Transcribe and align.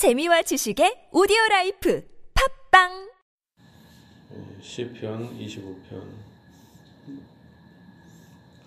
재미와 0.00 0.40
지식의 0.40 1.10
오디오 1.12 1.36
라이프 1.50 2.02
팟빵 2.32 3.10
예, 4.32 4.62
시편 4.62 5.38
25편 5.38 6.02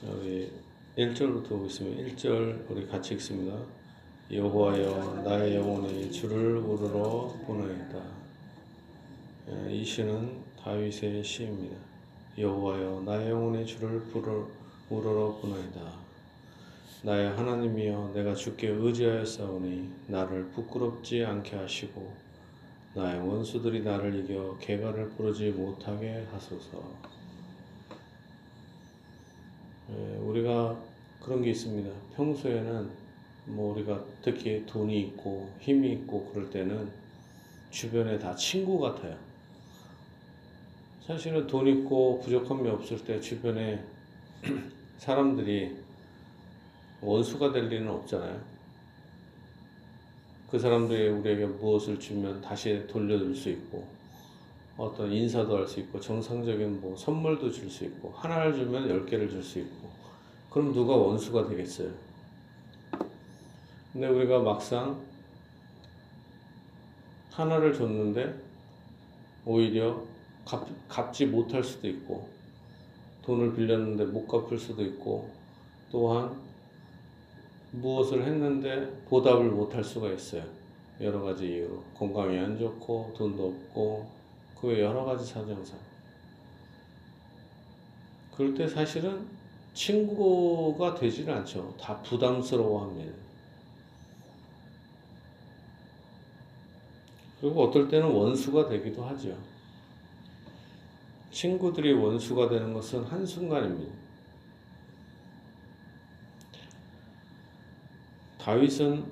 우리 0.03 0.51
1절부터 0.95 1.49
보겠습니다. 1.49 2.03
1절 2.03 2.69
우리 2.69 2.85
같이 2.85 3.15
읽습니다. 3.15 3.57
여호와여 4.31 5.23
나의 5.25 5.55
영혼이 5.55 6.11
주를 6.11 6.57
우러러 6.57 7.33
보나이다. 7.47 7.97
예, 9.49 9.73
이 9.73 9.83
시는 9.83 10.39
다윗의 10.63 11.23
시입니다. 11.23 11.75
여호와여 12.37 13.01
나의 13.07 13.31
영혼이 13.31 13.65
주를 13.65 14.01
부러, 14.11 14.47
우러러 14.87 15.39
보나이다. 15.41 16.02
나의 17.05 17.35
하나님이여 17.35 18.11
내가 18.13 18.33
주께 18.33 18.69
의지하여 18.69 19.25
싸우니 19.25 19.89
나를 20.07 20.51
부끄럽지 20.51 21.25
않게 21.25 21.57
하시고 21.57 22.13
나의 22.95 23.19
원수들이 23.27 23.83
나를 23.83 24.23
이겨 24.23 24.57
개가를 24.61 25.09
부르지 25.09 25.49
못하게 25.49 26.25
하소서. 26.31 26.81
예, 29.89 30.15
우리가 30.15 30.81
그런 31.21 31.41
게 31.41 31.49
있습니다. 31.49 31.89
평소에는 32.15 32.89
뭐 33.47 33.73
우리가 33.73 34.01
특히 34.21 34.65
돈이 34.65 35.01
있고 35.01 35.51
힘이 35.59 35.91
있고 35.91 36.31
그럴 36.31 36.49
때는 36.49 36.89
주변에 37.69 38.17
다 38.17 38.33
친구 38.33 38.79
같아요. 38.79 39.17
사실은 41.01 41.47
돈 41.47 41.67
있고 41.67 42.21
부족함이 42.21 42.69
없을 42.69 43.03
때 43.03 43.19
주변에 43.19 43.83
사람들이 44.99 45.82
원수가 47.03 47.51
될 47.51 47.67
리는 47.67 47.89
없잖아요. 47.89 48.39
그 50.49 50.59
사람들이 50.59 51.09
우리에게 51.09 51.45
무엇을 51.45 51.99
주면 51.99 52.39
다시 52.41 52.85
돌려줄 52.87 53.35
수 53.35 53.49
있고 53.49 53.85
어떤 54.77 55.11
인사도 55.11 55.57
할 55.57 55.67
수 55.67 55.79
있고 55.81 55.99
정상적인 55.99 56.81
뭐 56.81 56.95
선물도 56.95 57.51
줄 57.51 57.69
수 57.69 57.83
있고 57.85 58.11
하나를 58.15 58.53
주면 58.53 58.89
열 58.89 59.05
개를 59.05 59.29
줄 59.29 59.43
수 59.43 59.59
있고 59.59 59.89
그럼 60.49 60.73
누가 60.73 60.95
원수가 60.95 61.47
되겠어요? 61.49 61.91
근데 63.91 64.07
우리가 64.07 64.39
막상 64.39 64.99
하나를 67.31 67.73
줬는데 67.73 68.33
오히려 69.45 70.03
갚, 70.45 70.67
갚지 70.87 71.25
못할 71.25 71.63
수도 71.63 71.87
있고 71.87 72.29
돈을 73.23 73.55
빌렸는데 73.55 74.05
못 74.05 74.27
갚을 74.27 74.57
수도 74.57 74.83
있고 74.83 75.29
또한 75.91 76.35
무엇을 77.73 78.23
했는데 78.25 78.87
보답을 79.05 79.49
못 79.49 79.73
할 79.73 79.83
수가 79.83 80.11
있어요. 80.11 80.43
여러 81.01 81.21
가지 81.21 81.47
이유로 81.47 81.83
건강이 81.97 82.37
안 82.37 82.57
좋고 82.57 83.13
돈도 83.17 83.47
없고 83.47 84.07
그 84.59 84.79
여러 84.79 85.03
가지 85.03 85.25
사정상 85.25 85.77
그럴 88.35 88.53
때 88.53 88.67
사실은 88.67 89.25
친구가 89.73 90.93
되지는 90.95 91.33
않죠. 91.33 91.75
다 91.79 91.99
부담스러워 92.03 92.83
합니다. 92.83 93.11
그리고 97.41 97.63
어떨 97.63 97.87
때는 97.89 98.07
원수가 98.07 98.69
되기도 98.69 99.03
하죠. 99.03 99.35
친구들이 101.31 101.93
원수가 101.93 102.49
되는 102.49 102.73
것은 102.73 103.03
한순간입니다. 103.03 103.91
다윗은 108.43 109.05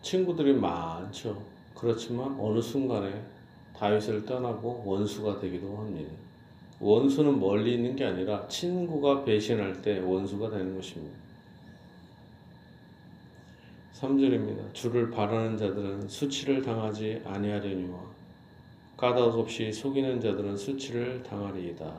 친구들이 0.00 0.54
많죠. 0.54 1.42
그렇지만 1.74 2.34
어느 2.40 2.58
순간에 2.58 3.22
다윗을 3.76 4.24
떠나고 4.24 4.82
원수가 4.86 5.40
되기도 5.40 5.76
합니다. 5.76 6.10
원수는 6.80 7.38
멀리 7.38 7.74
있는 7.74 7.94
게 7.94 8.06
아니라 8.06 8.48
친구가 8.48 9.24
배신할 9.24 9.82
때 9.82 9.98
원수가 9.98 10.48
되는 10.48 10.74
것입니다. 10.74 11.18
3절입니다. 13.92 14.72
주를 14.72 15.10
바라는 15.10 15.58
자들은 15.58 16.08
수치를 16.08 16.62
당하지 16.62 17.20
아니하려니와 17.26 17.98
까닭 18.96 19.36
없이 19.36 19.70
속이는 19.70 20.18
자들은 20.18 20.56
수치를 20.56 21.22
당하리이다. 21.24 21.92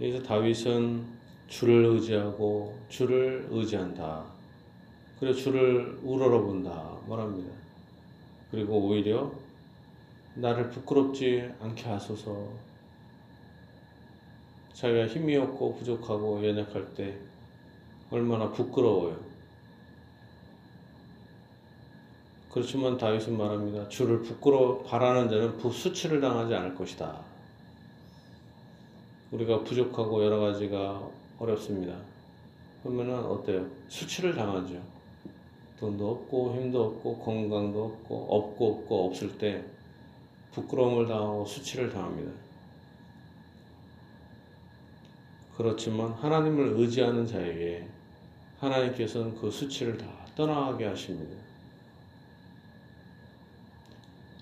여기서 0.00 0.22
다윗은 0.22 1.04
주를 1.48 1.86
의지하고 1.86 2.78
주를 2.88 3.48
의지한다. 3.50 4.37
그래 5.18 5.34
주를 5.34 5.98
우러러 6.02 6.42
본다 6.42 6.96
말합니다. 7.08 7.52
그리고 8.50 8.78
오히려 8.78 9.32
나를 10.36 10.70
부끄럽지 10.70 11.52
않게 11.60 11.88
하소서. 11.88 12.48
자기가 14.72 15.08
힘이 15.08 15.36
없고 15.36 15.74
부족하고 15.74 16.46
연약할 16.46 16.94
때 16.94 17.18
얼마나 18.10 18.52
부끄러워요. 18.52 19.18
그렇지만 22.52 22.96
다윗은 22.96 23.36
말합니다. 23.36 23.88
주를 23.88 24.22
부끄러 24.22 24.78
바라는 24.84 25.28
자는 25.28 25.58
수치를 25.70 26.20
당하지 26.20 26.54
않을 26.54 26.76
것이다. 26.76 27.20
우리가 29.32 29.64
부족하고 29.64 30.24
여러 30.24 30.38
가지가 30.38 31.02
어렵습니다. 31.40 31.96
그러면은 32.82 33.16
어때요? 33.16 33.66
수치를 33.88 34.34
당하죠. 34.34 34.97
돈도 35.80 36.10
없고 36.10 36.54
힘도 36.54 36.84
없고 36.86 37.18
건강도 37.18 37.84
없고 37.84 38.26
없고 38.28 38.72
없고 38.72 39.06
없을 39.06 39.38
때 39.38 39.62
부끄러움을 40.52 41.06
당하고 41.06 41.44
수치를 41.44 41.90
당합니다. 41.90 42.32
그렇지만 45.56 46.12
하나님을 46.12 46.74
의지하는 46.76 47.26
자에게 47.26 47.86
하나님께서는 48.58 49.36
그 49.36 49.50
수치를 49.50 49.96
다 49.96 50.06
떠나게 50.36 50.86
하십니다. 50.86 51.36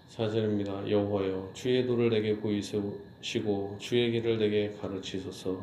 사절입니다. 0.09 0.91
여호와여 0.91 1.51
주의 1.53 1.87
도를 1.87 2.09
내게 2.09 2.37
보이시고 2.39 3.77
주의 3.79 4.11
길을 4.13 4.39
내게 4.39 4.73
가르치소서 4.81 5.63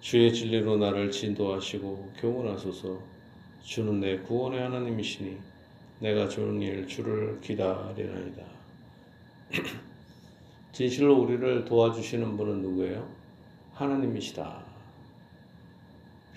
주의 0.00 0.32
진리로 0.32 0.76
나를 0.76 1.10
진도하시고 1.10 2.12
교훈하소서 2.18 3.17
주는 3.62 4.00
내 4.00 4.18
구원의 4.18 4.60
하나님이시니 4.60 5.38
내가 6.00 6.28
좋은 6.28 6.62
일 6.62 6.86
주를 6.86 7.40
기다리나이다. 7.40 8.42
진실로 10.72 11.20
우리를 11.20 11.64
도와주시는 11.64 12.36
분은 12.36 12.62
누구예요? 12.62 13.08
하나님이시다. 13.72 14.64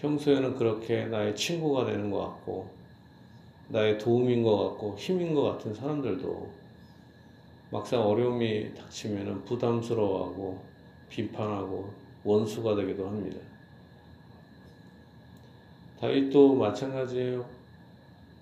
평소에는 0.02 0.56
그렇게 0.56 1.06
나의 1.06 1.36
친구가 1.36 1.86
되는 1.86 2.10
것 2.10 2.20
같고 2.20 2.72
나의 3.70 3.98
도움인 4.00 4.44
것 4.44 4.70
같고 4.70 4.98
힘인 4.98 5.36
것 5.36 5.44
같은 5.44 5.74
사람들도 5.74 6.52
막상 7.72 8.02
어려움이 8.02 8.74
닥치면 8.74 9.46
부담스러워하고 9.46 10.62
비판하고 11.10 11.94
원수가 12.24 12.76
되기도 12.76 13.08
합니다. 13.08 13.51
다윗도 16.02 16.56
마찬가지예요. 16.56 17.46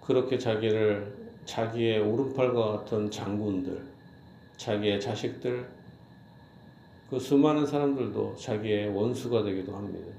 그렇게 0.02 0.38
자기를 0.40 1.14
자기의 1.44 2.00
오른팔과 2.00 2.78
같은 2.78 3.12
장군들, 3.12 3.86
자기의 4.56 5.02
자식들, 5.02 5.70
그 7.10 7.20
수많은 7.20 7.66
사람들도 7.66 8.38
자기의 8.38 8.96
원수가 8.96 9.44
되기도 9.44 9.76
합니다. 9.76 10.10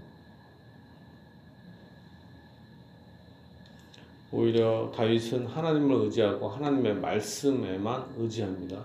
오히려 4.33 4.93
다윗은 4.95 5.47
하나님을 5.47 6.05
의지하고 6.05 6.47
하나님의 6.47 6.97
말씀에만 6.97 8.05
의지합니다. 8.19 8.85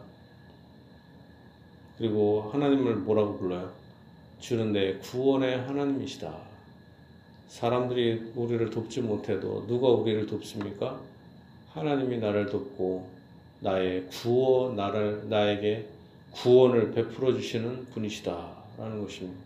그리고 1.97 2.49
하나님을 2.53 2.95
뭐라고 2.95 3.37
불러요? 3.37 3.69
주는 4.39 4.71
내 4.71 4.97
구원의 4.99 5.59
하나님이시다. 5.61 6.54
사람들이 7.47 8.31
우리를 8.35 8.69
돕지 8.69 9.01
못해도 9.01 9.67
누가 9.67 9.89
우리를 9.89 10.25
돕습니까? 10.25 10.99
하나님이 11.71 12.17
나를 12.17 12.47
돕고 12.47 13.07
나의 13.59 14.07
구원 14.07 14.75
나를 14.75 15.29
나에게 15.29 15.87
구원을 16.31 16.91
베풀어 16.91 17.33
주시는 17.33 17.85
분이시다라는 17.93 19.01
것입니다. 19.01 19.45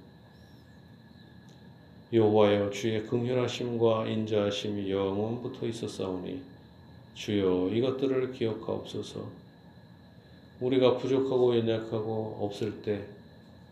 여호와여 2.11 2.71
주의 2.71 3.05
긍휼하심과 3.05 4.07
인자하심이 4.07 4.91
영원부터 4.91 5.67
있었사오니 5.67 6.41
주여 7.13 7.69
이것들을 7.69 8.31
기억하옵소서. 8.31 9.27
우리가 10.59 10.97
부족하고 10.97 11.55
연약하고 11.57 12.39
없을 12.41 12.81
때 12.81 13.05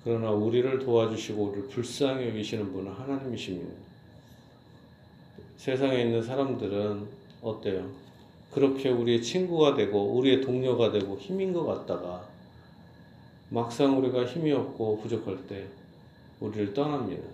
그러나 0.03 0.31
우리를 0.31 0.79
도와주시고 0.79 1.43
우리를 1.43 1.67
불쌍히 1.69 2.29
여기시는 2.29 2.71
분은 2.71 2.91
하나님이십니다. 2.91 3.86
세상에 5.57 6.03
있는 6.03 6.23
사람들은 6.23 7.07
어때요? 7.41 7.89
그렇게 8.51 8.89
우리의 8.89 9.21
친구가 9.21 9.75
되고 9.75 10.15
우리의 10.15 10.41
동료가 10.41 10.91
되고 10.91 11.17
힘인 11.17 11.51
것 11.51 11.65
같다가 11.65 12.27
막상 13.49 13.97
우리가 13.97 14.25
힘이 14.25 14.51
없고 14.51 14.99
부족할 14.99 15.47
때 15.47 15.67
우리를 16.39 16.73
떠납니다. 16.73 17.27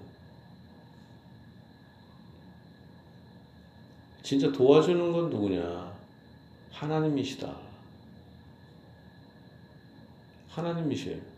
진짜 4.21 4.51
도와주는 4.51 5.11
건 5.11 5.29
누구냐? 5.29 5.93
하나님이시다. 6.71 7.55
하나님이세요. 10.49 11.32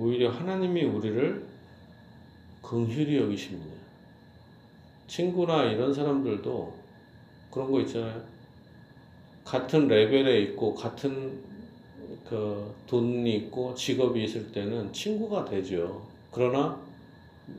오히려 0.00 0.30
하나님이 0.30 0.84
우리를 0.84 1.44
긍휼히 2.62 3.18
여기십니다. 3.18 3.70
친구나 5.06 5.64
이런 5.64 5.92
사람들도 5.92 6.74
그런 7.50 7.70
거 7.70 7.80
있잖아요. 7.82 8.22
같은 9.44 9.88
레벨에 9.88 10.40
있고 10.40 10.74
같은 10.74 11.42
그 12.26 12.74
돈이 12.86 13.36
있고 13.36 13.74
직업이 13.74 14.24
있을 14.24 14.50
때는 14.50 14.90
친구가 14.90 15.44
되죠. 15.44 16.06
그러나 16.32 16.80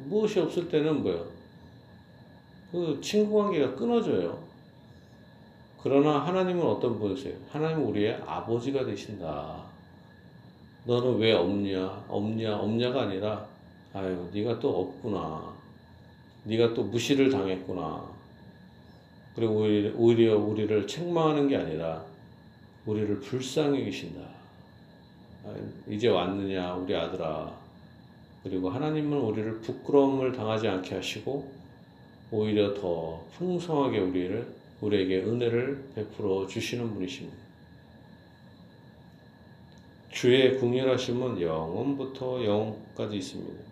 무엇이 0.07 0.39
없을 0.39 0.67
때는 0.67 1.03
뭐요? 1.03 1.27
그 2.71 2.99
친구 3.03 3.37
관계가 3.37 3.75
끊어져요. 3.75 4.41
그러나 5.83 6.25
하나님은 6.25 6.65
어떤 6.65 6.97
분이세요? 6.97 7.35
하나님은 7.51 7.83
우리의 7.83 8.15
아버지가 8.25 8.83
되신다. 8.83 9.70
너는 10.83 11.17
왜 11.19 11.33
없냐? 11.33 12.05
없냐? 12.07 12.57
없냐가 12.57 13.03
아니라 13.03 13.47
아유, 13.93 14.27
네가 14.33 14.59
또 14.59 14.81
없구나. 14.81 15.53
네가 16.45 16.73
또 16.73 16.83
무시를 16.83 17.29
당했구나. 17.29 18.03
그리고 19.35 19.65
오히려 19.95 20.37
우리를 20.37 20.87
책망하는 20.87 21.47
게 21.47 21.55
아니라 21.57 22.03
우리를 22.85 23.19
불쌍히 23.19 23.83
계신다. 23.85 24.21
이제 25.87 26.07
왔느냐, 26.07 26.75
우리 26.75 26.95
아들아. 26.95 27.53
그리고 28.43 28.69
하나님은 28.69 29.17
우리를 29.17 29.61
부끄러움을 29.61 30.31
당하지 30.31 30.67
않게 30.67 30.95
하시고 30.95 31.51
오히려 32.31 32.73
더 32.73 33.23
풍성하게 33.37 33.99
우리를 33.99 34.47
우리에게 34.81 35.23
은혜를 35.23 35.91
베풀어 35.95 36.47
주시는 36.47 36.93
분이십니다. 36.93 37.40
주의 40.11 40.57
궁휼하심은 40.57 41.41
영원부터 41.41 42.43
영원까지 42.43 43.15
있습니다. 43.15 43.63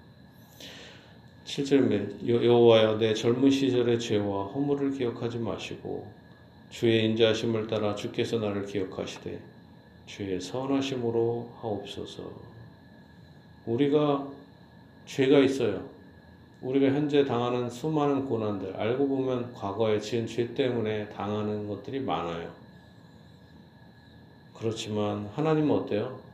7절에 1.44 2.25
여호와여 2.25 2.97
내 2.97 3.13
젊은 3.13 3.51
시절의 3.51 4.00
죄와 4.00 4.45
허물을 4.45 4.91
기억하지 4.91 5.38
마시고 5.39 6.07
주의 6.69 7.06
인자하심을 7.06 7.68
따라 7.68 7.94
주께서 7.94 8.39
나를 8.39 8.65
기억하시되 8.65 9.39
주의 10.06 10.39
선하심으로 10.39 11.56
하옵소서. 11.59 12.31
우리가 13.65 14.25
죄가 15.06 15.39
있어요. 15.39 15.89
우리가 16.62 16.88
현재 16.88 17.25
당하는 17.25 17.69
수많은 17.69 18.25
고난들 18.25 18.77
알고 18.77 19.07
보면 19.09 19.53
과거에 19.53 20.00
지은 20.00 20.25
죄 20.25 20.53
때문에 20.53 21.09
당하는 21.09 21.68
것들이 21.68 22.00
많아요. 22.00 22.50
그렇지만 24.57 25.30
하나님은 25.36 25.75
어때요? 25.75 26.28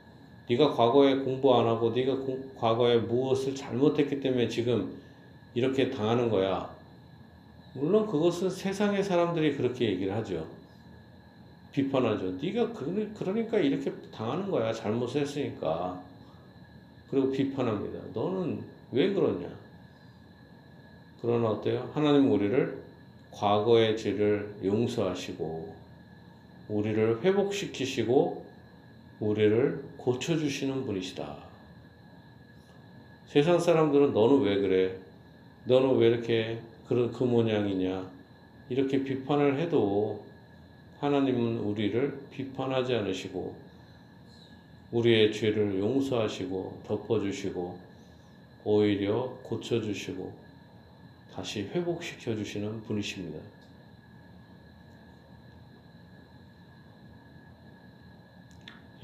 네가 0.50 0.71
과거에 0.71 1.15
공부 1.18 1.56
안 1.56 1.68
하고 1.68 1.89
네가 1.92 2.18
과거에 2.57 2.97
무엇을 2.97 3.56
잘못했기 3.56 4.19
때문에 4.19 4.47
지금 4.47 5.00
이렇게 5.53 5.89
당하는 5.89 6.30
거야. 6.30 6.74
물론 7.74 8.06
그것은 8.06 8.50
세상의 8.50 9.03
사람들이 9.03 9.56
그렇게 9.56 9.89
얘기를 9.89 10.13
하죠. 10.15 10.47
비판하죠. 11.71 12.38
네가 12.42 12.71
그러니까 12.71 13.57
이렇게 13.57 13.92
당하는 14.13 14.50
거야. 14.50 14.71
잘못을 14.71 15.21
했으니까. 15.21 16.01
그리고 17.09 17.31
비판합니다. 17.31 18.00
너는 18.13 18.63
왜 18.92 19.13
그러냐? 19.13 19.47
그러나 21.21 21.50
어때요? 21.50 21.89
하나님 21.94 22.31
우리를 22.31 22.81
과거의 23.31 23.97
죄를 23.97 24.56
용서하시고 24.63 25.75
우리를 26.69 27.21
회복시키시고 27.24 28.45
우리를 29.19 29.83
고쳐주시는 30.06 30.86
분이시다. 30.86 31.36
세상 33.25 33.60
사람들은 33.60 34.13
너는 34.13 34.42
왜 34.44 34.62
그래? 34.62 34.96
너는 35.66 35.98
왜 35.98 36.10
이렇게 36.10 36.62
그런 36.88 37.12
그 37.12 37.24
모양이냐? 37.24 38.07
이렇게 38.69 39.04
비판을 39.04 39.60
해도 39.60 40.24
하나님은 41.00 41.57
우리를 41.57 42.19
비판하지 42.30 42.94
않으시고 42.94 43.56
우리의 44.92 45.34
죄를 45.34 45.80
용서하시고 45.80 46.84
덮어주시고 46.86 47.80
오히려 48.63 49.36
고쳐주시고 49.42 50.31
다시 51.34 51.63
회복시켜 51.63 52.36
주시는 52.36 52.84
분이십니다. 52.84 53.40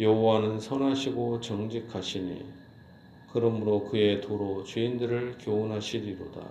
여호와는 0.02 0.60
선하시고 0.60 1.42
정직하시니 1.42 2.44
그러므로 3.32 3.86
그의 3.86 4.20
도로 4.20 4.64
죄인들을 4.64 5.38
교훈하시리로다. 5.40 6.42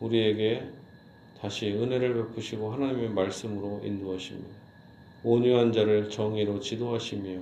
우리에게 0.00 0.68
다시 1.40 1.72
은혜를 1.72 2.14
베푸시고 2.14 2.70
하나님의 2.70 3.08
말씀으로 3.08 3.80
인도하십니다. 3.82 4.54
온유한 5.22 5.72
자를 5.72 6.10
정의로 6.10 6.60
지도하시며 6.60 7.40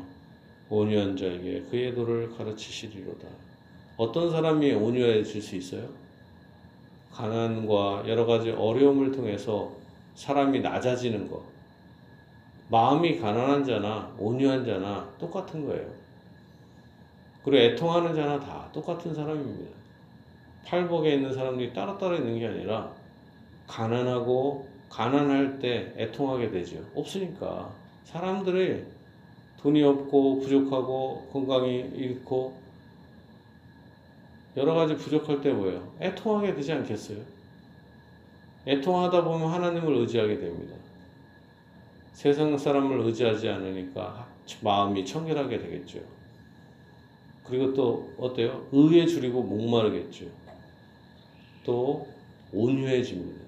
온유한 0.70 1.16
자에게 1.16 1.62
그의 1.62 1.96
도를 1.96 2.31
가르치시리로다. 2.31 3.26
어떤 3.96 4.31
사람이 4.31 4.70
온유해질 4.70 5.43
수 5.43 5.56
있어요? 5.56 5.88
가난과 7.10 8.04
여러 8.06 8.25
가지 8.25 8.50
어려움을 8.50 9.10
통해서 9.10 9.72
사람이 10.14 10.60
낮아지는 10.60 11.28
것. 11.28 11.43
마음이 12.72 13.19
가난한 13.19 13.66
자나 13.66 14.10
온유한 14.19 14.64
자나 14.64 15.06
똑같은 15.19 15.66
거예요. 15.66 15.86
그리고 17.44 17.58
애통하는 17.58 18.14
자나 18.14 18.40
다 18.40 18.66
똑같은 18.72 19.14
사람입니다. 19.14 19.70
팔복에 20.64 21.16
있는 21.16 21.34
사람들이 21.34 21.74
따로따로 21.74 22.16
있는 22.16 22.38
게 22.38 22.46
아니라 22.46 22.90
가난하고 23.66 24.66
가난할 24.88 25.58
때 25.58 25.92
애통하게 25.99 26.50
되죠. 26.50 26.82
없으니까 26.94 27.70
사람들이 28.04 28.87
돈이 29.58 29.82
없고 29.82 30.40
부족하고 30.40 31.28
건강이 31.30 31.90
잃고 31.94 32.56
여러 34.56 34.73
가지 34.73 34.97
부족할 34.97 35.42
때 35.42 35.52
뭐예요? 35.52 35.92
애통하게 36.00 36.54
되지 36.54 36.73
않겠어요? 36.73 37.18
애통하다 38.66 39.25
보면 39.25 39.50
하나님을 39.52 39.94
의지하게 39.99 40.38
됩니다. 40.38 40.81
세상 42.12 42.57
사람을 42.57 43.00
의지하지 43.00 43.49
않으니까 43.49 44.28
마음이 44.62 45.04
청결하게 45.04 45.59
되겠죠. 45.59 46.00
그리고 47.45 47.75
또 47.75 48.14
어때요? 48.19 48.66
의에 48.73 49.07
줄이고 49.07 49.42
목마르겠죠. 49.42 50.26
또 51.64 52.09
온유해집니다. 52.52 53.42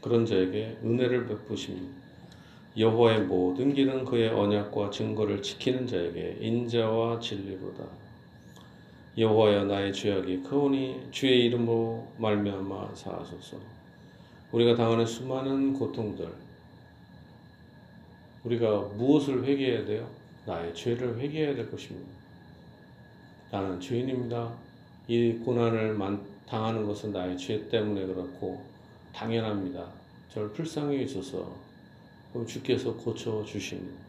그런 0.00 0.26
자에게 0.26 0.78
은혜를 0.82 1.28
베푸십니다. 1.28 2.02
여호와의 2.76 3.22
모든 3.22 3.72
길은 3.72 4.04
그의 4.04 4.30
언약과 4.30 4.90
증거를 4.90 5.42
지키는 5.42 5.86
자에게 5.86 6.38
인자와 6.40 7.20
진리로다. 7.20 8.01
여호와여 9.18 9.64
나의 9.64 9.92
죄악이 9.92 10.42
크오니 10.42 11.08
주의 11.10 11.44
이름으로 11.44 12.08
말미암아 12.16 12.94
사하소서. 12.94 13.58
우리가 14.52 14.74
당하는 14.74 15.04
수많은 15.04 15.74
고통들 15.74 16.32
우리가 18.44 18.80
무엇을 18.96 19.44
회개해야 19.44 19.84
돼요? 19.84 20.08
나의 20.46 20.74
죄를 20.74 21.18
회개해야 21.18 21.54
될 21.54 21.70
것입니다. 21.70 22.10
나는 23.50 23.78
죄인입니다. 23.78 24.50
이 25.08 25.32
고난을 25.44 25.98
당하는 26.46 26.86
것은 26.86 27.12
나의 27.12 27.36
죄 27.36 27.68
때문에 27.68 28.06
그렇고 28.06 28.64
당연합니다. 29.12 29.86
저를 30.30 30.52
불쌍히 30.52 31.04
있어서 31.04 31.54
그럼 32.32 32.46
주께서 32.46 32.94
고쳐 32.94 33.44
주십니다. 33.44 34.00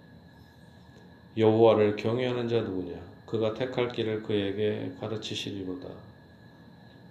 여호와를 1.35 1.97
경외하는 1.97 2.47
자 2.47 2.61
누구냐? 2.61 3.12
그가 3.33 3.51
택할 3.51 3.89
길을 3.89 4.21
그에게 4.21 4.91
가르치시리로다. 4.99 5.89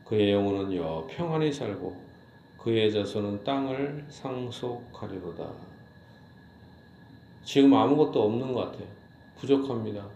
그의 0.04 0.30
영혼은 0.30 0.72
여 0.76 1.04
평안히 1.10 1.52
살고 1.52 2.00
그의 2.58 2.92
자손은 2.92 3.42
땅을 3.42 4.04
상속하리로다. 4.08 5.50
지금 7.44 7.74
아무것도 7.74 8.22
없는 8.22 8.52
것 8.52 8.70
같아요. 8.70 8.86
부족합니다. 9.36 10.06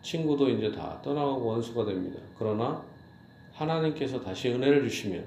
친구도 0.00 0.48
이제 0.48 0.70
다 0.70 1.00
떠나가고 1.02 1.44
원수가 1.44 1.86
됩니다. 1.86 2.20
그러나 2.38 2.80
하나님께서 3.52 4.20
다시 4.20 4.50
은혜를 4.50 4.88
주시면 4.88 5.24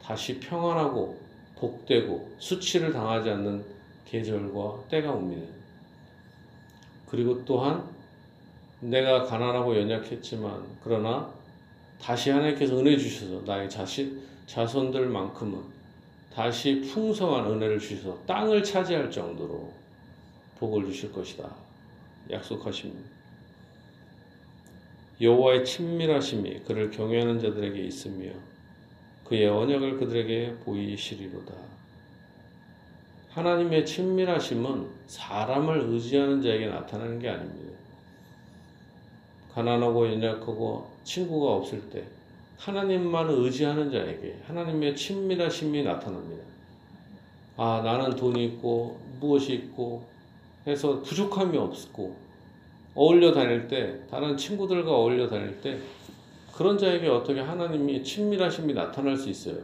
다시 0.00 0.40
평안하고 0.40 1.18
복되고 1.56 2.34
수치를 2.38 2.94
당하지 2.94 3.28
않는 3.28 3.62
계절과 4.06 4.84
때가 4.88 5.12
옵니다. 5.12 5.52
그리고 7.10 7.44
또한 7.44 7.91
내가 8.82 9.22
가난하고 9.22 9.78
연약했지만 9.78 10.64
그러나 10.82 11.32
다시 12.00 12.30
하나님께서 12.30 12.76
은혜 12.78 12.96
주셔서 12.96 13.42
나의 13.46 13.70
자신 13.70 14.20
자손들만큼은 14.46 15.62
다시 16.34 16.80
풍성한 16.80 17.46
은혜를 17.52 17.78
주셔서 17.78 18.18
땅을 18.26 18.62
차지할 18.64 19.10
정도로 19.10 19.72
복을 20.58 20.84
주실 20.86 21.12
것이다. 21.12 21.48
약속하십니다. 22.30 23.10
여호와의 25.20 25.64
친밀하심이 25.64 26.60
그를 26.60 26.90
경외하는 26.90 27.38
자들에게 27.38 27.80
있으며 27.82 28.32
그의 29.24 29.46
언약을 29.46 29.98
그들에게 29.98 30.56
보이시리로다. 30.64 31.54
하나님의 33.30 33.86
친밀하심은 33.86 34.88
사람을 35.06 35.82
의지하는 35.88 36.42
자에게 36.42 36.66
나타나는 36.66 37.20
게 37.20 37.28
아닙니다. 37.28 37.81
가난하고 39.54 40.08
연약하고 40.08 40.86
친구가 41.04 41.54
없을 41.54 41.80
때 41.90 42.04
하나님만 42.58 43.28
의지하는 43.28 43.90
자에게 43.90 44.38
하나님의 44.46 44.96
친밀하심이 44.96 45.82
나타납니다. 45.82 46.44
아, 47.56 47.82
나는 47.84 48.16
돈이 48.16 48.44
있고 48.46 48.98
무엇이 49.20 49.52
있고 49.54 50.04
해서 50.66 51.00
부족함이 51.02 51.58
없고 51.58 52.16
어울려 52.94 53.32
다닐 53.32 53.68
때 53.68 54.00
다른 54.10 54.36
친구들과 54.36 54.90
어울려 54.90 55.28
다닐 55.28 55.60
때 55.60 55.78
그런 56.52 56.78
자에게 56.78 57.08
어떻게 57.08 57.40
하나님이 57.40 58.04
친밀하심이 58.04 58.74
나타날 58.74 59.16
수 59.16 59.28
있어요. 59.28 59.56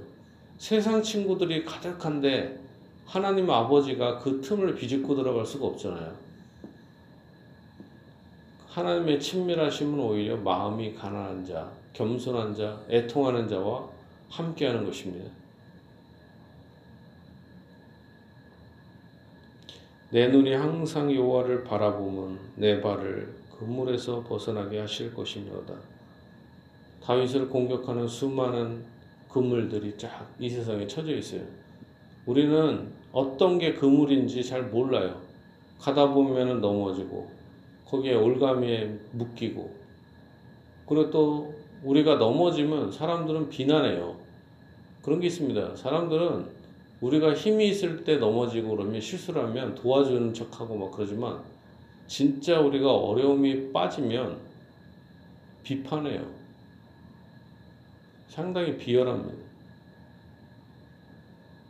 세상 0.58 1.02
친구들이 1.02 1.64
가득한데 1.64 2.58
하나님 3.06 3.48
아버지가 3.48 4.18
그 4.18 4.40
틈을 4.40 4.74
비집고 4.74 5.14
들어갈 5.14 5.46
수가 5.46 5.66
없잖아요. 5.66 6.27
하나님의 8.78 9.18
친밀하심은 9.18 9.98
오히려 9.98 10.36
마음이 10.36 10.94
가난한 10.94 11.44
자, 11.44 11.68
겸손한 11.94 12.54
자, 12.54 12.80
애통하는 12.88 13.48
자와 13.48 13.88
함께하는 14.28 14.84
것입니다. 14.84 15.28
내 20.10 20.28
눈이 20.28 20.54
항상 20.54 21.12
여호와를 21.12 21.64
바라보면 21.64 22.38
내 22.54 22.80
발을 22.80 23.34
그물에서 23.58 24.22
벗어나게 24.22 24.78
하실 24.78 25.12
것이며다. 25.12 25.74
다윗을 27.02 27.48
공격하는 27.48 28.06
수많은 28.06 28.84
그물들이 29.28 29.98
쫙 29.98 30.30
이 30.38 30.48
세상에 30.48 30.86
쳐져 30.86 31.16
있어요. 31.16 31.42
우리는 32.26 32.92
어떤 33.10 33.58
게 33.58 33.74
그물인지 33.74 34.44
잘 34.44 34.62
몰라요. 34.62 35.20
가다 35.80 36.12
보면은 36.12 36.60
넘어지고 36.60 37.37
거기에 37.88 38.14
올가미에 38.14 38.98
묶이고 39.12 39.74
그리고 40.86 41.10
또 41.10 41.54
우리가 41.82 42.16
넘어지면 42.16 42.92
사람들은 42.92 43.48
비난해요. 43.48 44.16
그런 45.02 45.20
게 45.20 45.28
있습니다. 45.28 45.76
사람들은 45.76 46.46
우리가 47.00 47.34
힘이 47.34 47.68
있을 47.68 48.04
때 48.04 48.16
넘어지고 48.16 48.76
그러면 48.76 49.00
실수를 49.00 49.42
하면 49.44 49.74
도와주는 49.74 50.34
척하고 50.34 50.76
막 50.76 50.90
그러지만 50.90 51.40
진짜 52.06 52.60
우리가 52.60 52.92
어려움이 52.92 53.72
빠지면 53.72 54.38
비판해요. 55.62 56.26
상당히 58.28 58.76
비열합니다. 58.76 59.48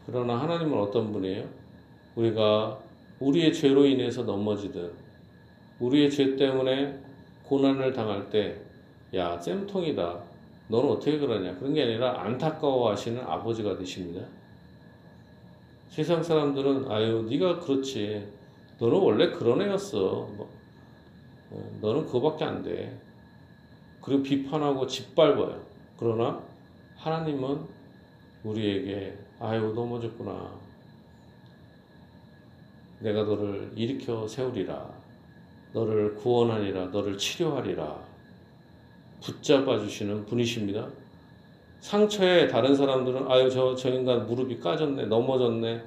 그러나 0.07 0.41
하나님은 0.41 0.79
어떤 0.79 1.13
분이에요? 1.13 1.47
우리가 2.17 2.79
우리의 3.21 3.53
죄로 3.53 3.85
인해서 3.85 4.23
넘어지든 4.23 5.08
우리의 5.81 6.11
죄 6.11 6.37
때문에 6.37 6.99
고난을 7.45 7.93
당할 7.93 8.29
때 8.29 8.61
야, 9.15 9.39
쌤통이다. 9.39 10.23
너는 10.69 10.91
어떻게 10.91 11.19
그러냐. 11.19 11.57
그런 11.57 11.73
게 11.73 11.83
아니라 11.83 12.21
안타까워 12.23 12.91
하시는 12.91 13.23
아버지가 13.23 13.77
되십니다. 13.79 14.27
세상 15.89 16.23
사람들은 16.23 16.91
아유 16.91 17.27
네가 17.29 17.61
그렇지. 17.61 18.29
너는 18.79 18.99
원래 18.99 19.31
그런 19.31 19.63
애였어. 19.63 20.29
뭐, 20.37 20.49
어, 21.51 21.79
너는 21.81 22.05
그거밖에 22.05 22.45
안 22.45 22.63
돼. 22.63 23.01
그리고 24.03 24.23
비판하고 24.23 24.87
짓밟아요. 24.87 25.61
그러나 25.99 26.41
하나님은 26.97 27.61
우리에게 28.45 29.17
아유 29.41 29.73
넘어졌구나. 29.75 30.53
내가 33.01 33.23
너를 33.23 33.73
일으켜 33.75 34.27
세우리라. 34.27 34.98
너를 35.73 36.15
구원하리라. 36.15 36.87
너를 36.87 37.17
치료하리라. 37.19 37.99
붙잡아 39.23 39.79
주시는 39.79 40.27
분이십니다. 40.27 40.89
상처에 41.81 42.49
다른 42.49 42.75
사람들은 42.75 43.31
아유 43.31 43.51
저, 43.51 43.75
저 43.75 43.91
인간 43.91 44.27
무릎이 44.27 44.59
까졌네 44.59 45.07
넘어졌네 45.07 45.83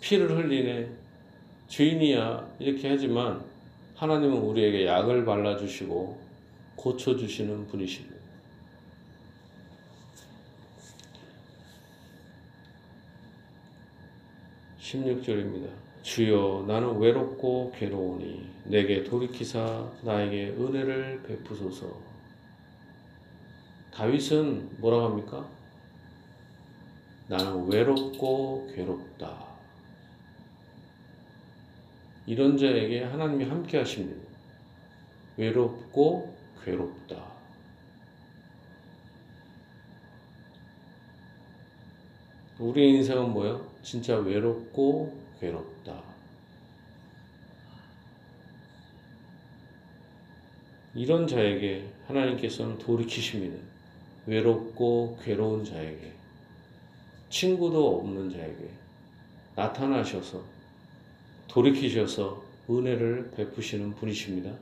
피를 0.00 0.36
흘리네 0.36 0.90
죄인이야 1.68 2.48
이렇게 2.58 2.88
하지만 2.88 3.44
하나님은 3.94 4.38
우리에게 4.38 4.86
약을 4.86 5.24
발라주시고 5.24 6.20
고쳐주시는 6.76 7.68
분이십니다. 7.68 8.22
1 14.94 15.06
6 15.06 15.24
절입니다. 15.24 15.72
주여 16.02 16.64
나는 16.66 16.98
외롭고 16.98 17.72
괴로우니 17.76 18.50
내게 18.64 19.04
돌이키사 19.04 19.90
나에게 20.02 20.50
은혜를 20.58 21.22
베푸소서 21.22 22.12
다윗은 23.92 24.80
뭐라고 24.80 25.04
합니까? 25.04 25.48
나는 27.28 27.68
외롭고 27.68 28.70
괴롭다. 28.74 29.46
이런 32.26 32.56
자에게 32.56 33.04
하나님이 33.04 33.44
함께 33.44 33.78
하십니다. 33.78 34.28
외롭고 35.36 36.34
괴롭다. 36.64 37.31
우리의 42.58 42.90
인생은 42.96 43.30
뭐예요? 43.30 43.66
진짜 43.82 44.16
외롭고 44.16 45.16
괴롭다. 45.40 46.02
이런 50.94 51.26
자에게 51.26 51.88
하나님께서는 52.06 52.78
돌이키십니다. 52.78 53.56
외롭고 54.26 55.18
괴로운 55.22 55.64
자에게, 55.64 56.12
친구도 57.30 57.98
없는 57.98 58.30
자에게 58.30 58.70
나타나셔서 59.56 60.42
돌이키셔서 61.48 62.44
은혜를 62.70 63.32
베푸시는 63.36 63.94
분이십니다. 63.94 64.52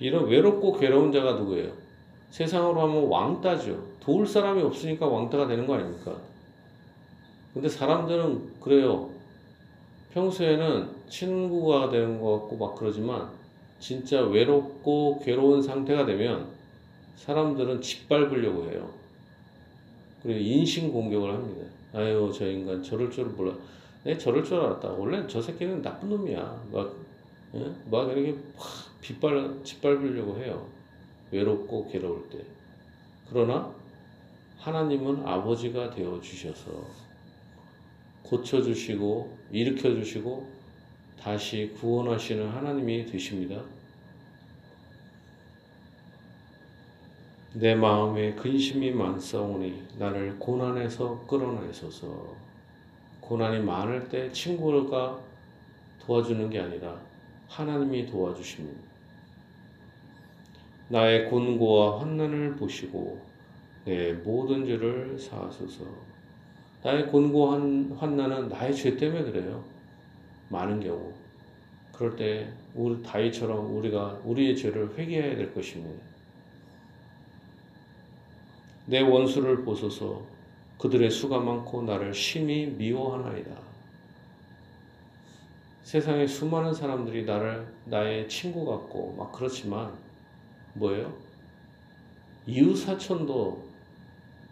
이런 0.00 0.26
외롭고 0.28 0.78
괴로운 0.78 1.12
자가 1.12 1.34
누구예요? 1.34 1.85
세상으로 2.30 2.80
하면 2.82 3.08
왕따죠. 3.08 3.96
도울 4.00 4.26
사람이 4.26 4.62
없으니까 4.62 5.06
왕따가 5.06 5.46
되는 5.46 5.66
거 5.66 5.74
아닙니까? 5.74 6.16
근데 7.54 7.68
사람들은 7.68 8.60
그래요. 8.60 9.10
평소에는 10.12 10.90
친구가 11.08 11.90
되는 11.90 12.20
것 12.20 12.40
같고 12.40 12.56
막 12.56 12.74
그러지만 12.74 13.30
진짜 13.78 14.20
외롭고 14.22 15.20
괴로운 15.20 15.62
상태가 15.62 16.06
되면 16.06 16.48
사람들은 17.16 17.80
짓밟으려고 17.80 18.70
해요. 18.70 18.90
그리고 20.22 20.38
인신 20.40 20.92
공격을 20.92 21.32
합니다. 21.32 21.66
아유, 21.92 22.30
저 22.34 22.46
인간 22.46 22.82
저럴 22.82 23.10
줄 23.10 23.26
몰라. 23.26 23.54
내 24.04 24.16
저럴 24.16 24.44
줄 24.44 24.60
알았다. 24.60 24.88
원래 24.92 25.26
저 25.26 25.40
새끼는 25.40 25.82
나쁜 25.82 26.10
놈이야. 26.10 26.62
막, 26.72 26.92
예? 27.54 27.72
막 27.90 28.10
이렇게 28.10 28.36
확 28.56 29.00
빗발, 29.00 29.60
짓밟으려고 29.62 30.38
해요. 30.38 30.66
외롭고 31.30 31.88
괴로울 31.88 32.28
때. 32.30 32.38
그러나 33.28 33.74
하나님은 34.58 35.26
아버지가 35.26 35.90
되어 35.90 36.20
주셔서 36.20 36.86
고쳐주시고 38.22 39.36
일으켜주시고 39.52 40.48
다시 41.20 41.72
구원하시는 41.80 42.48
하나님이 42.48 43.06
되십니다. 43.06 43.62
내 47.54 47.74
마음에 47.74 48.34
근심이 48.34 48.90
많사오니 48.90 49.82
나를 49.98 50.38
고난에서 50.38 51.26
끌어내소서. 51.26 52.34
고난이 53.20 53.64
많을 53.64 54.08
때 54.08 54.30
친구가 54.30 55.18
도와주는 56.00 56.50
게 56.50 56.60
아니라 56.60 57.00
하나님이 57.48 58.06
도와주십니다. 58.06 58.85
나의 60.88 61.28
곤고와 61.28 62.00
환난을 62.00 62.56
보시고 62.56 63.20
내 63.84 64.12
모든 64.12 64.66
죄를 64.66 65.18
사하소서. 65.18 65.84
나의 66.82 67.06
곤고한 67.08 67.96
환난은 67.98 68.48
나의 68.48 68.74
죄 68.74 68.96
때문에 68.96 69.24
그래요. 69.24 69.64
많은 70.48 70.80
경우. 70.80 71.12
그럴 71.92 72.14
때 72.14 72.52
우리 72.74 73.02
다윗처럼 73.02 73.76
우리가 73.76 74.20
우리의 74.24 74.56
죄를 74.56 74.96
회개해야 74.96 75.36
될 75.36 75.52
것입니다. 75.52 76.02
내 78.86 79.00
원수를 79.00 79.64
보소서 79.64 80.24
그들의 80.78 81.10
수가 81.10 81.40
많고 81.40 81.82
나를 81.82 82.14
심히 82.14 82.66
미워하나이다. 82.66 83.50
세상에 85.82 86.26
수많은 86.26 86.74
사람들이 86.74 87.24
나를 87.24 87.66
나의 87.86 88.28
친구 88.28 88.66
같고 88.66 89.14
막 89.16 89.32
그렇지만 89.32 90.05
뭐예요? 90.76 91.12
이웃 92.46 92.74
사촌도 92.76 93.66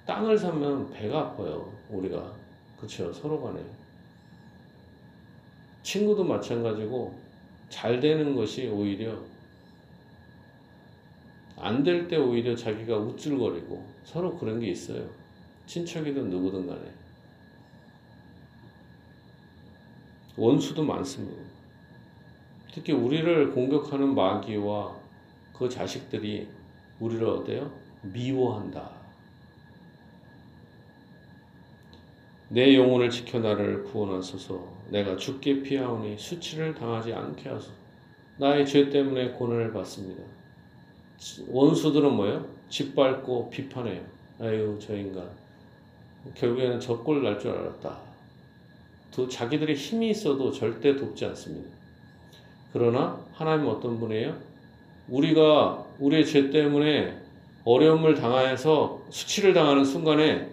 땅을 0.07 0.37
사면 0.37 0.91
배가 0.91 1.21
아파요. 1.21 1.73
우리가 1.89 2.33
그렇죠 2.77 3.13
서로 3.13 3.41
간에 3.41 3.63
친구도 5.83 6.25
마찬가지고 6.25 7.19
잘 7.69 8.01
되는 8.01 8.35
것이 8.35 8.69
오히려 8.69 9.19
안 11.57 11.83
될 11.85 12.09
때 12.09 12.17
오히려 12.17 12.55
자기가 12.57 12.97
우쭐거리고 12.99 13.87
서로 14.05 14.37
그런 14.37 14.61
게 14.61 14.69
있어요. 14.69 15.09
친척이든 15.67 16.29
누구든 16.29 16.67
간에. 16.67 16.93
원수도 20.37 20.83
많습니다. 20.85 21.43
특히 22.73 22.93
우리를 22.93 23.53
공격하는 23.53 24.15
마귀와 24.15 25.04
그 25.57 25.69
자식들이 25.69 26.49
우리를 27.01 27.25
어때요? 27.27 27.71
미워한다. 28.03 28.91
내 32.49 32.77
영혼을 32.77 33.09
지켜 33.11 33.39
나를 33.39 33.85
구원하소서. 33.85 34.75
내가 34.91 35.17
죽게 35.17 35.63
피하오니 35.63 36.19
수치를 36.19 36.75
당하지 36.75 37.13
않게 37.13 37.49
하소서. 37.49 37.73
나의 38.39 38.67
죄 38.67 38.91
때문에 38.91 39.31
고난을 39.31 39.73
받습니다. 39.73 40.23
원수들은 41.49 42.13
뭐예요? 42.13 42.47
짓밟고 42.69 43.51
비판해요. 43.51 44.05
아유 44.41 44.77
저 44.81 44.95
인간. 44.95 45.31
결국에는 46.35 46.81
저꼴 46.81 47.23
날줄 47.23 47.51
알았다. 47.51 48.01
또 49.13 49.29
자기들의 49.29 49.77
힘이 49.77 50.11
있어도 50.11 50.51
절대 50.51 50.97
돕지 50.97 51.25
않습니다. 51.27 51.71
그러나 52.73 53.21
하나님은 53.33 53.71
어떤 53.71 54.01
분이에요? 54.01 54.54
우리가 55.09 55.85
우리의 55.99 56.27
죄 56.27 56.51
때문에 56.51 57.17
어려움을 57.65 58.15
당하여서 58.15 59.03
수치를 59.11 59.55
당하는 59.55 59.85
순간에 59.85 60.49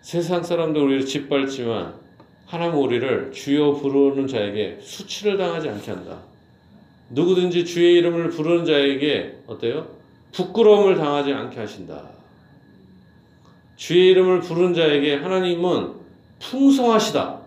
세상 0.00 0.42
사람들 0.42 0.80
우리를 0.82 1.06
짓밟지만 1.06 1.94
하나님 2.46 2.78
우리를 2.78 3.32
주여 3.32 3.72
부르는 3.72 4.26
자에게 4.26 4.78
수치를 4.80 5.38
당하지 5.38 5.68
않게 5.68 5.90
한다. 5.90 6.22
누구든지 7.10 7.64
주의 7.64 7.94
이름을 7.94 8.30
부르는 8.30 8.64
자에게 8.64 9.38
어때요? 9.46 9.88
부끄러움을 10.32 10.96
당하지 10.96 11.32
않게 11.32 11.58
하신다. 11.58 12.10
주의 13.76 14.10
이름을 14.10 14.40
부르는 14.40 14.74
자에게 14.74 15.16
하나님은 15.16 15.94
풍성하시다. 16.40 17.40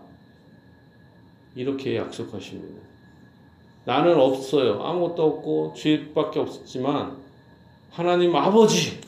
이렇게 1.54 1.96
약속하십니다. 1.96 2.87
나는 3.88 4.20
없어요. 4.20 4.82
아무것도 4.82 5.22
없고 5.24 5.72
죄밖에 5.74 6.40
없었지만 6.40 7.16
하나님 7.90 8.36
아버지 8.36 9.00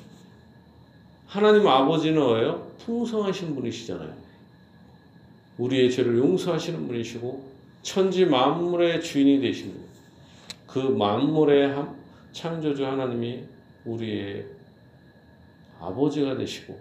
하나님 1.27 1.69
아버지는 1.69 2.19
뭐예요? 2.19 2.67
풍성하신 2.79 3.57
분이시잖아요. 3.57 4.15
우리의 5.59 5.91
죄를 5.91 6.17
용서하시는 6.17 6.87
분이시고 6.87 7.45
천지 7.83 8.25
만물의 8.25 9.03
주인이 9.03 9.43
되십니다. 9.43 9.85
그 10.67 10.79
만물의 10.79 11.77
창조주 12.33 12.87
하나님이 12.87 13.45
우리의 13.85 14.47
아버지가 15.79 16.39
되시고 16.39 16.81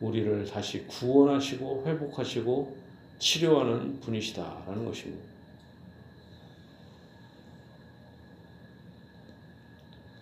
우리를 0.00 0.46
다시 0.46 0.86
구원하시고 0.86 1.82
회복하시고 1.84 2.76
치료하는 3.18 3.98
분이시다라는 3.98 4.84
것입니다. 4.84 5.37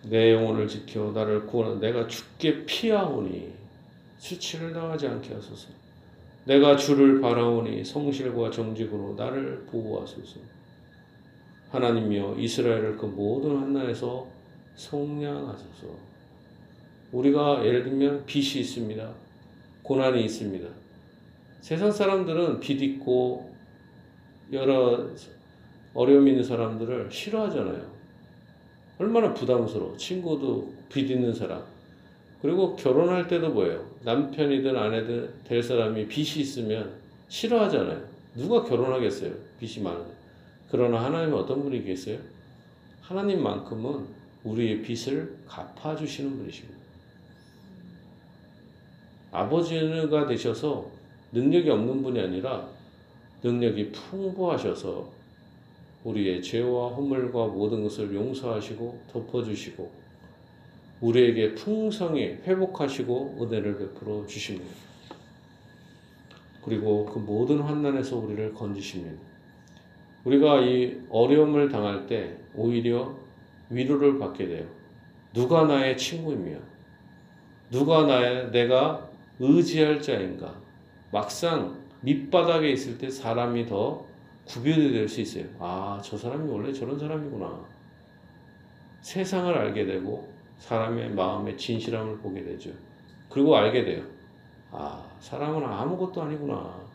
내 0.09 0.33
영혼을 0.33 0.67
지켜 0.67 1.11
나를 1.11 1.45
구원하 1.45 1.79
내가 1.79 2.07
죽게 2.07 2.65
피하오니 2.65 3.53
수치를 4.17 4.73
당하지 4.73 5.07
않게 5.07 5.33
하소서. 5.33 5.69
내가 6.45 6.77
주를 6.77 7.19
바라오니 7.19 7.83
성실과 7.83 8.49
정직으로 8.49 9.15
나를 9.15 9.65
보호하소서. 9.65 10.39
하나님이여 11.69 12.35
이스라엘을 12.39 12.95
그 12.97 13.05
모든 13.05 13.57
한난에서 13.57 14.27
성량하소서. 14.75 15.87
우리가 17.11 17.65
예를 17.65 17.83
들면 17.83 18.25
빚이 18.25 18.61
있습니다. 18.61 19.13
고난이 19.83 20.23
있습니다. 20.23 20.67
세상 21.59 21.91
사람들은 21.91 22.59
빚 22.59 22.81
있고 22.81 23.53
여러 24.53 25.09
어려움 25.93 26.27
있는 26.27 26.43
사람들을 26.43 27.11
싫어하잖아요. 27.11 27.96
얼마나 28.99 29.33
부담스러워. 29.33 29.95
친구도 29.97 30.73
빚 30.89 31.09
있는 31.09 31.33
사람. 31.33 31.63
그리고 32.41 32.75
결혼할 32.75 33.27
때도 33.27 33.49
뭐예요? 33.49 33.85
남편이든 34.03 34.75
아내든 34.75 35.29
될 35.43 35.61
사람이 35.61 36.07
빚이 36.07 36.41
있으면 36.41 36.93
싫어하잖아요. 37.27 38.01
누가 38.35 38.63
결혼하겠어요? 38.63 39.33
빚이 39.59 39.81
많은데. 39.81 40.13
그러나 40.69 41.03
하나님은 41.03 41.37
어떤 41.37 41.63
분이 41.63 41.83
계세요? 41.83 42.19
하나님만큼은 43.01 44.05
우리의 44.43 44.81
빚을 44.81 45.37
갚아주시는 45.47 46.37
분이십니다. 46.37 46.77
아버지가 49.31 50.27
되셔서 50.27 50.89
능력이 51.31 51.69
없는 51.69 52.03
분이 52.03 52.19
아니라 52.19 52.67
능력이 53.43 53.91
풍부하셔서 53.91 55.16
우리의 56.07 56.41
죄와 56.41 56.89
허물과 56.89 57.47
모든 57.47 57.83
것을 57.83 58.15
용서하시고 58.15 59.01
덮어주시고 59.11 59.91
우리에게 61.01 61.53
풍성히 61.53 62.37
회복하시고 62.45 63.39
은혜를 63.41 63.77
베풀어 63.77 64.25
주십니다. 64.25 64.73
그리고 66.63 67.05
그 67.05 67.19
모든 67.19 67.59
환난에서 67.59 68.17
우리를 68.17 68.53
건지십니다. 68.53 69.21
우리가 70.23 70.61
이 70.61 70.97
어려움을 71.09 71.69
당할 71.69 72.07
때 72.07 72.37
오히려 72.55 73.13
위로를 73.69 74.17
받게 74.17 74.47
돼요. 74.47 74.65
누가 75.33 75.65
나의 75.65 75.97
친구이며 75.97 76.57
누가 77.69 78.05
나의 78.05 78.51
내가 78.51 79.09
의지할 79.39 80.01
자인가. 80.01 80.55
막상 81.11 81.77
밑바닥에 82.01 82.71
있을 82.71 82.97
때 82.97 83.09
사람이 83.09 83.65
더 83.65 84.06
구별이 84.47 84.93
될 84.93 85.07
수 85.09 85.21
있어요. 85.21 85.45
아, 85.59 85.99
저 86.03 86.17
사람이 86.17 86.49
원래 86.49 86.71
저런 86.71 86.97
사람이구나. 86.97 87.65
세상을 89.01 89.53
알게 89.53 89.85
되고 89.85 90.27
사람의 90.59 91.11
마음의 91.11 91.57
진실함을 91.57 92.17
보게 92.19 92.43
되죠. 92.43 92.71
그리고 93.29 93.55
알게 93.55 93.83
돼요. 93.83 94.03
아, 94.71 95.05
사람은 95.19 95.63
아무것도 95.63 96.21
아니구나. 96.21 96.87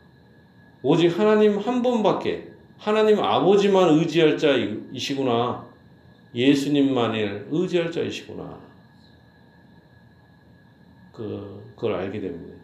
오직 0.83 1.09
하나님 1.19 1.59
한 1.59 1.83
분밖에, 1.83 2.51
하나님 2.79 3.21
아버지만 3.21 3.91
의지할 3.91 4.37
자이시구나. 4.39 5.67
예수님만을 6.35 7.49
의지할 7.51 7.93
자이시구나. 7.93 8.59
그, 11.13 11.73
그걸 11.77 11.95
알게 11.95 12.21
됩니다. 12.21 12.57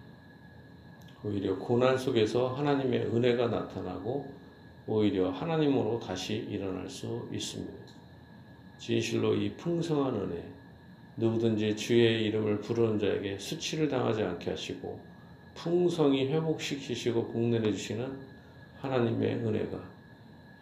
오히려 1.22 1.56
고난 1.56 1.96
속에서 1.96 2.48
하나님의 2.54 3.06
은혜가 3.06 3.48
나타나고 3.48 4.37
오히려 4.88 5.30
하나님으로 5.30 6.00
다시 6.00 6.36
일어날 6.48 6.88
수 6.88 7.28
있습니다. 7.30 7.72
진실로 8.78 9.34
이 9.34 9.52
풍성한 9.54 10.14
은혜, 10.14 10.42
누구든지 11.16 11.76
주의 11.76 12.24
이름을 12.24 12.60
부르는 12.62 12.98
자에게 12.98 13.38
수치를 13.38 13.88
당하지 13.88 14.22
않게 14.22 14.50
하시고 14.50 14.98
풍성히 15.54 16.28
회복시키시고 16.28 17.28
복내려 17.28 17.70
주시는 17.70 18.18
하나님의 18.80 19.34
은혜가 19.34 19.78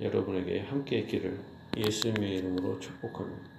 여러분에게 0.01 0.61
함께 0.61 0.99
있기를 1.01 1.39
예수님의 1.77 2.39
이름으로 2.39 2.81
축복합니다. 2.81 3.56